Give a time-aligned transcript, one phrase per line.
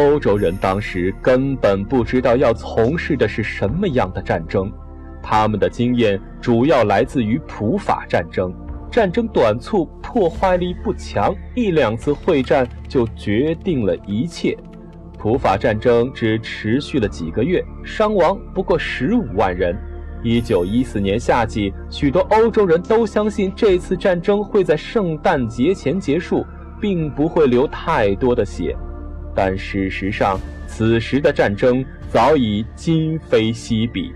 [0.00, 4.72] 欧洲人当时根本不知道要从事的是什么样的战争，
[5.22, 8.50] 他们的经验主要来自于普法战争。
[8.90, 14.56] 战争短促，破坏力不强，一两次会战就决定了一切。
[15.18, 19.76] 普法战争只持续了几个月，伤亡不过十五万人。
[20.22, 26.42] 一九一四年夏季，许多欧洲人都相信这次战争会在圣诞节前结束，
[26.80, 28.74] 并不会流太多的血。
[29.34, 34.12] 但事实上，此时的战争早已今非昔比。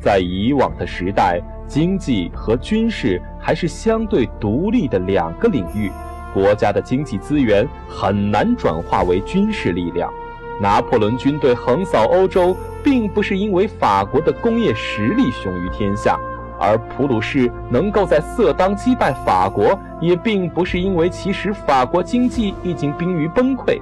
[0.00, 5.90] 在以往的时代，经济和军事还是相对独立的两个领域，
[6.34, 10.12] 国家的经济资源很难转化为军事力量。
[10.60, 16.18] 拿破仑军队横扫欧洲，并不是因为法国的工业实力雄于天下，
[16.60, 23.80] 而普鲁士能够在色当击败法国，也并不是因为其实法国经济已经濒于崩溃。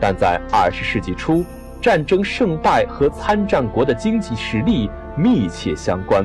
[0.00, 1.44] 但在二十世纪初，
[1.80, 6.24] 战争胜败和参战国的经济实力密切相关。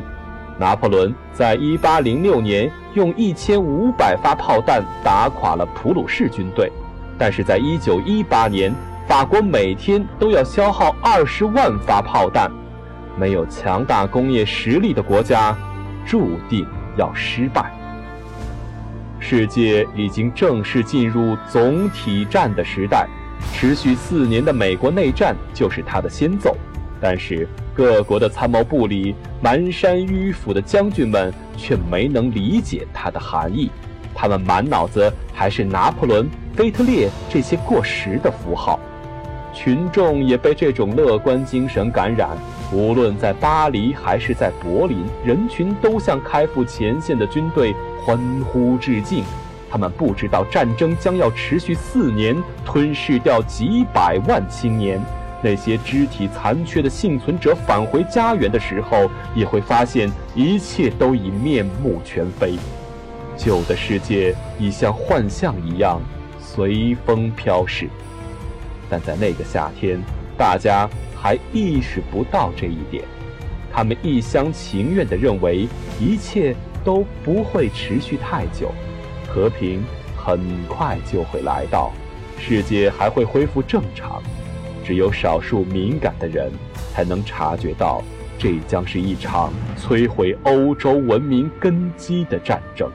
[0.60, 6.72] 拿破仑在一八零六年用一千五百发炮弹打垮了普鲁士军队，
[7.18, 8.72] 但是在一九一八年，
[9.08, 12.52] 法国每天都要消耗二十万发炮弹。
[13.18, 15.56] 没有强大工业实力的国家，
[16.06, 16.66] 注定
[16.98, 17.72] 要失败。
[19.20, 23.08] 世界已经正式进入总体战的时代。
[23.52, 26.56] 持续四年的美国内战就是他的先奏，
[27.02, 33.70] 但是各国的参谋部里蹒跚迂腐的将军们却没能理解它的含义，
[34.14, 38.80] 他们满脑子还是拿破仑、腓特烈这些过时的符号。
[39.54, 42.30] 群众也被这种乐观精神感染，
[42.72, 48.18] 无论在巴黎还是在柏林，人群都向开赴前线的军队欢
[48.52, 49.24] 呼致敬。
[49.74, 55.02] 他们不知道战争将要持续四年，吞噬掉几百万青年。
[55.42, 62.54] 那些肢体残缺的幸存者返回家园的时候，也会发现一切都已面目全非。
[63.36, 66.00] 旧的世界已像幻象一样
[66.40, 67.90] 随风飘逝。
[68.88, 70.00] 但在那个夏天，
[70.38, 70.88] 大家
[71.20, 73.04] 还意识不到这一点。
[73.74, 75.68] 他们一厢情愿地认为
[76.00, 78.72] 一切都不会持续太久。
[79.34, 79.84] 和平
[80.16, 81.92] 很快就会来到，
[82.38, 84.22] 世界还会恢复正常。
[84.86, 86.52] 只有少数敏感的人
[86.94, 88.04] 才能察觉到，
[88.38, 92.92] 这将是一场摧毁欧洲文明根基的战争。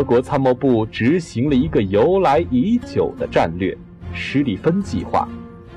[0.00, 3.76] 德国参谋部执行了一个由来已久的战略——
[4.14, 5.28] 施里芬计划。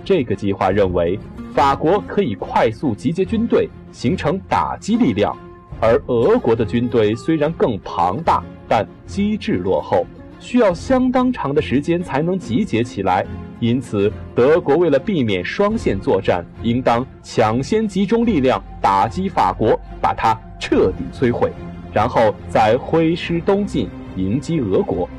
[0.06, 1.19] 这个计划认为，
[1.53, 5.35] 法国可以快速集结军队，形成打击力量；
[5.81, 10.07] 而俄国的军队虽然更庞大，但机制落后，
[10.39, 13.25] 需要相当长的时间才能集结起来。
[13.59, 21.51] 因此，德国为了避免双线作战，应当抢先集中力量打击法国，把它彻底摧毁。
[21.94, 25.09] 然后再挥师东进，迎击俄国。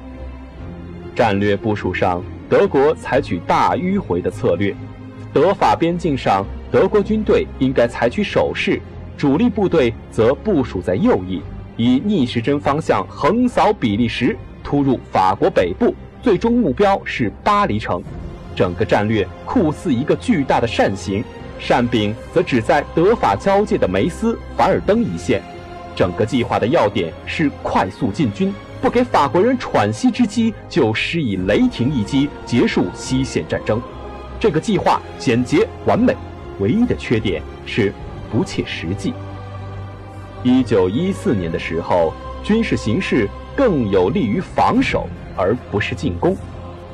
[1.14, 4.74] 战略部署上，德国采取大迂回的策略。
[5.32, 8.80] 德法边境上，德国军队应该采取守势，
[9.16, 11.42] 主力部队则部署在右翼，
[11.76, 18.02] 以逆时针方向横扫比利时，突入法国北部，最终目标是巴黎城。
[18.56, 21.24] 整个战略酷似一个巨大的扇形，
[21.58, 25.42] 扇柄则指在德法交界的梅斯凡尔登一线。
[25.96, 33.80] 整个计划的要点是快速进军，不给法国人喘息之机，就施以雷霆一击，结束西线战争。
[34.38, 36.14] 这个计划简洁完美，
[36.58, 37.90] 唯一的缺点是
[38.30, 39.14] 不切实际。
[40.42, 42.12] 一九一四年的时候，
[42.42, 46.36] 军事形势更有利于防守而不是进攻。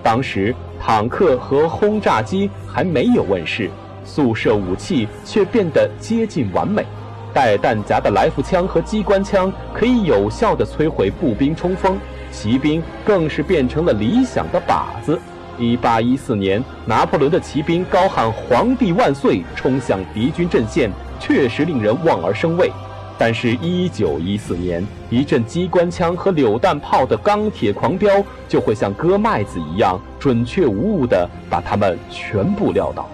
[0.00, 3.68] 当时坦克和轰炸机还没有问世，
[4.04, 6.86] 速射武器却变得接近完美。
[7.32, 11.98] 带弹夹的来福枪和机关枪可以有效地摧毁步兵冲锋，
[12.30, 15.18] 骑兵更是变成了理想的靶子。
[15.58, 22.72] 一八一四年，拿破仑的骑兵高喊“皇帝万岁”，冲向敌军阵线，确实令人望而生畏。
[23.18, 33.06] 但是，一九一四年，一阵机关枪和榴弹炮的钢铁狂飙，就会像割麦子一样准确无误地把他们全部撂倒。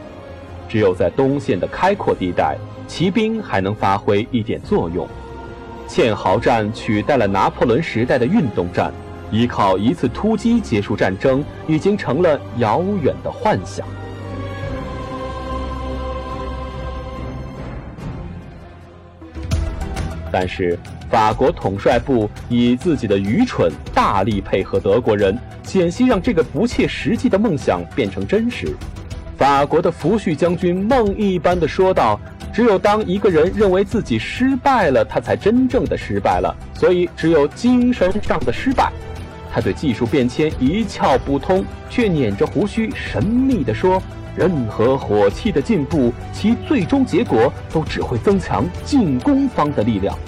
[0.69, 2.57] 只有在东线的开阔地带。
[2.87, 5.07] 骑兵还能发挥一点作用，
[5.89, 8.93] 堑壕战取代了拿破仑时代的运动战，
[9.31, 13.87] 依靠一次突击结束战争已经成了遥远的幻想。
[20.33, 20.79] 但是
[21.09, 28.75] 法国统帅部以自己的愚蠢大力配合德国人，险些让这个不切实际的梦想变成真实。
[29.39, 32.21] 法国的福煦将军梦一般的说道
[32.57, 36.57] ：“只有当一个人认为自己失败了，他才真正的失败了。
[36.73, 38.91] 所以，只有精神上的失败。”
[39.53, 44.03] 他对技术变迁一窍不通，却捻着胡须神秘地说
[44.35, 50.19] ：“任何火器的进步，其最终结果都只会增强进攻方的力量。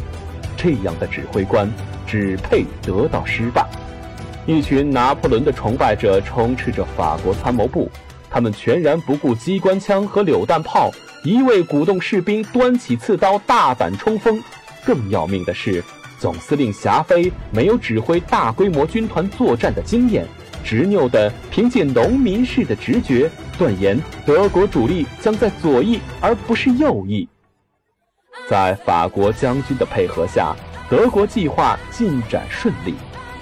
[0.55, 1.67] 这样的指挥官
[2.07, 3.67] 只配得到失败。”
[4.45, 7.91] 一群拿破仑的崇拜者充斥着法国参谋部，
[8.29, 10.91] 他们全然不顾机关枪和榴弹炮，
[11.23, 14.43] 一味鼓动士兵端起刺刀大胆冲锋。
[14.85, 15.83] 更要命的是。
[16.19, 20.27] 总司令霞飞没有指挥大规模军团作战的经验，
[20.65, 27.29] 执拗地凭借农民式的直觉断言德国主力将在左翼而不是右翼。
[28.49, 30.57] 在法国将军的配合下，
[30.91, 32.95] 德国计划进展顺利。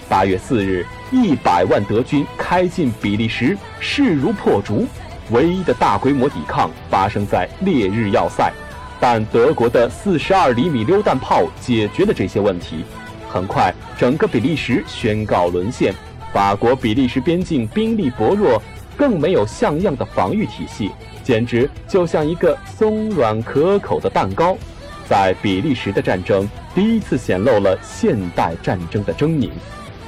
[0.06, 4.86] 八月四日，一百万德军开进比利时，势如破竹。
[5.30, 8.52] 唯一的大规模抵抗发生在烈日要塞。
[8.98, 12.84] 但德国的四十二厘米榴弹炮解决了这些问题。
[13.28, 15.92] 很快，整个比利时宣告沦陷。
[16.32, 18.62] 法国比利时边境兵力薄弱，
[18.96, 20.90] 更没有像样的防御体系，
[21.22, 24.56] 简直就像一个松软可口的蛋糕。
[25.06, 29.50] 在比利时的战争第一次显露了现代战争的狰狞。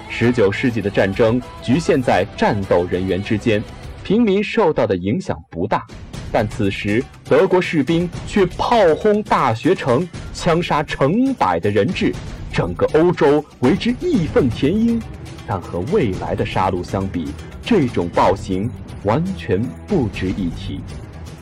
[0.08, 3.62] 十九世纪的战争局限在战斗人员之间，
[4.08, 5.86] 平民受到的影响不大。
[6.32, 12.10] 但此时，德国士兵却炮轰大学城，枪杀成百的人质，
[12.50, 14.98] 整个欧洲为之义愤填膺。
[15.46, 17.26] 但和未来的杀戮相比，
[17.60, 18.70] 这种暴行
[19.02, 20.80] 完全不值一提。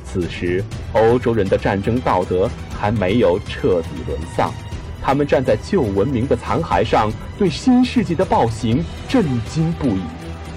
[0.05, 4.53] 此时，欧洲人的战争道德还没有彻底沦丧，
[5.01, 10.01] 他们站在旧文明的残骸上，对新世纪的暴行震惊不已。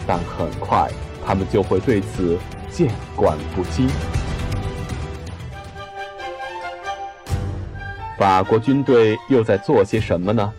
[0.07, 0.89] 但很快，
[1.29, 2.39] 他们就会对此
[2.71, 3.87] 见惯不惊。
[8.17, 10.51] 法国军队又在做些什么呢？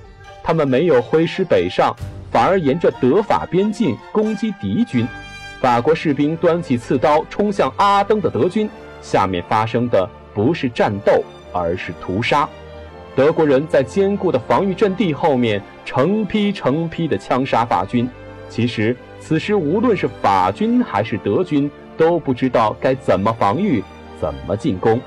[0.44, 1.92] 他们没有挥师北上，
[2.30, 5.04] 反而沿着德法边境攻击敌军。
[5.60, 8.70] 法国士兵端起刺刀冲向阿登的德军，
[9.02, 11.20] 下面发生的不是战斗，
[11.52, 12.48] 而是屠杀。
[13.16, 18.08] 德国人在坚固的防御阵地后面成批成批地枪杀法军。
[18.48, 23.84] 其实此时无论是法军还是德军都不知道该怎么防御，
[24.20, 25.00] 怎么进攻。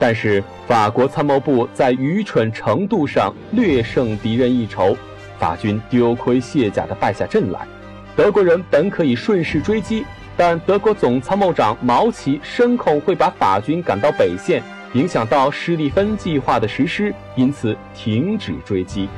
[0.00, 4.96] 但是法国参谋部在愚蠢程度上略胜敌人一筹，
[5.38, 7.66] 法军丢盔卸甲地败下阵来。
[8.16, 10.04] 德国人本可以顺势追击，
[10.36, 14.62] 但德国总参谋长毛奇深恐会把法军赶到北线，
[14.94, 19.08] 影响到施蒂芬计划的实施，因此停止追击。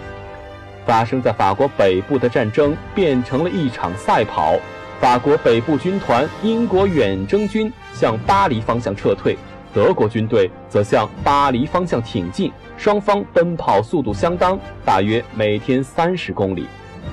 [0.91, 4.59] 发生在法国北部的战争变成了一场赛跑，
[5.01, 9.39] 法国北部军团、英国远征军向巴黎方向撤退。
[9.73, 16.67] 德国军队则向巴黎方向挺进，双方奔跑速度相当，大约每天三十公里。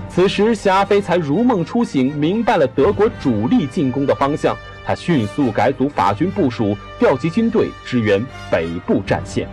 [0.10, 4.58] 此时，霞飞才如梦初醒，明白了德国主力进攻的方向。
[4.84, 9.48] 他迅速改组法军部署，调集军队支援北部战线。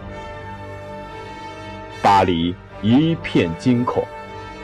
[2.00, 4.02] 巴黎一片惊恐，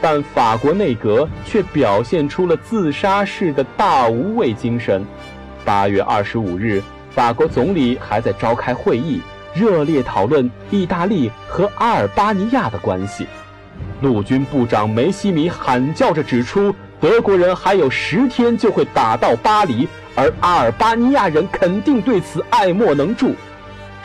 [0.00, 5.04] 但法国内阁却表现出了自杀式的大无畏精神。
[5.64, 6.82] 八月二十五日。
[7.12, 9.20] 法国总理还在召开会议，
[9.52, 13.26] 热烈讨论意大利和阿尔巴尼亚的关系。
[14.00, 23.34] 陆军部长梅西米喊叫着指出，德国人还有十天就会打到巴黎，而阿尔巴尼亚人肯定对此爱莫能助。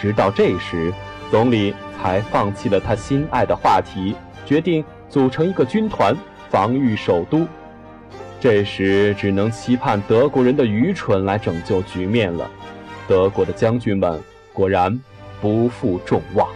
[0.02, 0.92] 直到这时，
[1.30, 4.16] 总理才放弃了他心爱的话题，
[4.48, 6.16] 决定组成一个军团
[6.50, 7.48] 防御首都。
[8.40, 12.50] 这时，只能期盼德国人的愚蠢来拯救局面了。
[13.08, 14.22] 德国的将军们
[14.54, 15.00] 果然
[15.42, 16.48] 不负众望。